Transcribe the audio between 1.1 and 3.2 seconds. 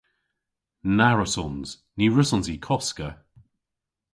wrussons. Ny wrussons i koska.